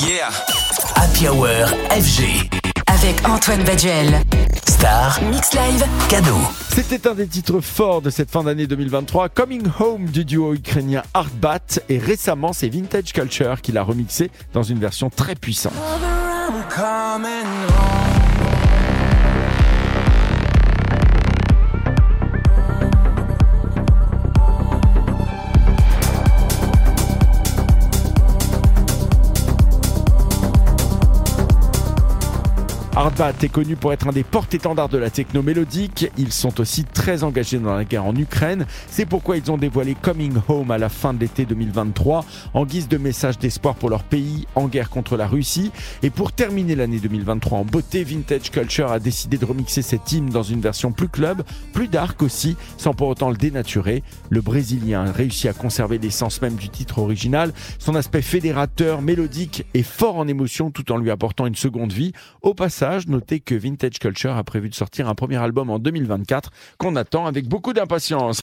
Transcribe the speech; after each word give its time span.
Yeah. 0.00 0.30
Happy 0.94 1.26
Hour 1.28 1.46
FG. 1.90 2.48
Avec 2.86 3.28
Antoine 3.28 3.64
Baduel. 3.64 4.20
Star, 4.66 5.18
Mix 5.24 5.52
Live. 5.54 5.84
cadeau. 6.08 6.36
C'était 6.68 7.08
un 7.08 7.14
des 7.14 7.26
titres 7.26 7.60
forts 7.60 8.00
de 8.00 8.10
cette 8.10 8.30
fin 8.30 8.44
d'année 8.44 8.66
2023, 8.66 9.28
Coming 9.28 9.66
Home 9.80 10.06
du 10.06 10.24
duo 10.24 10.54
ukrainien 10.54 11.02
Artbat 11.14 11.80
et 11.88 11.98
récemment 11.98 12.52
c'est 12.52 12.68
Vintage 12.68 13.12
Culture 13.12 13.60
qui 13.60 13.72
l'a 13.72 13.82
remixé 13.82 14.30
dans 14.52 14.62
une 14.62 14.78
version 14.78 15.10
très 15.10 15.34
puissante. 15.34 15.72
Artbat 32.98 33.34
est 33.42 33.48
connu 33.48 33.76
pour 33.76 33.92
être 33.92 34.08
un 34.08 34.12
des 34.12 34.24
porte-étendards 34.24 34.88
de 34.88 34.98
la 34.98 35.08
techno 35.08 35.40
mélodique. 35.40 36.10
Ils 36.18 36.32
sont 36.32 36.60
aussi 36.60 36.82
très 36.82 37.22
engagés 37.22 37.60
dans 37.60 37.76
la 37.76 37.84
guerre 37.84 38.04
en 38.04 38.16
Ukraine. 38.16 38.66
C'est 38.88 39.06
pourquoi 39.06 39.36
ils 39.36 39.52
ont 39.52 39.56
dévoilé 39.56 39.94
Coming 39.94 40.34
Home 40.48 40.72
à 40.72 40.78
la 40.78 40.88
fin 40.88 41.14
de 41.14 41.20
l'été 41.20 41.44
2023 41.44 42.24
en 42.54 42.66
guise 42.66 42.88
de 42.88 42.98
message 42.98 43.38
d'espoir 43.38 43.76
pour 43.76 43.88
leur 43.88 44.02
pays 44.02 44.48
en 44.56 44.66
guerre 44.66 44.90
contre 44.90 45.16
la 45.16 45.28
Russie. 45.28 45.70
Et 46.02 46.10
pour 46.10 46.32
terminer 46.32 46.74
l'année 46.74 46.98
2023 46.98 47.58
en 47.58 47.64
beauté, 47.64 48.02
Vintage 48.02 48.50
Culture 48.50 48.90
a 48.90 48.98
décidé 48.98 49.38
de 49.38 49.44
remixer 49.44 49.82
cet 49.82 50.10
hymne 50.10 50.30
dans 50.30 50.42
une 50.42 50.60
version 50.60 50.90
plus 50.90 51.08
club, 51.08 51.44
plus 51.72 51.86
dark 51.86 52.20
aussi, 52.20 52.56
sans 52.78 52.94
pour 52.94 53.06
autant 53.06 53.30
le 53.30 53.36
dénaturer. 53.36 54.02
Le 54.28 54.40
Brésilien 54.40 55.04
a 55.04 55.12
réussi 55.12 55.46
à 55.46 55.52
conserver 55.52 55.98
l'essence 55.98 56.42
même 56.42 56.56
du 56.56 56.68
titre 56.68 56.98
original, 56.98 57.52
son 57.78 57.94
aspect 57.94 58.22
fédérateur, 58.22 59.02
mélodique 59.02 59.66
et 59.72 59.84
fort 59.84 60.16
en 60.16 60.26
émotion 60.26 60.72
tout 60.72 60.90
en 60.90 60.96
lui 60.96 61.12
apportant 61.12 61.46
une 61.46 61.54
seconde 61.54 61.92
vie. 61.92 62.12
Au 62.42 62.54
notez 63.06 63.40
que 63.40 63.54
Vintage 63.54 63.98
Culture 63.98 64.36
a 64.36 64.44
prévu 64.44 64.68
de 64.68 64.74
sortir 64.74 65.08
un 65.08 65.14
premier 65.14 65.36
album 65.36 65.70
en 65.70 65.78
2024 65.78 66.50
qu'on 66.78 66.96
attend 66.96 67.26
avec 67.26 67.48
beaucoup 67.48 67.72
d'impatience. 67.72 68.36